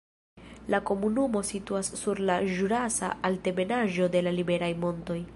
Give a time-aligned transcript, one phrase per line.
[0.73, 5.19] La komunumo situas sur la ĵurasa altebenaĵo de la Liberaj Montoj.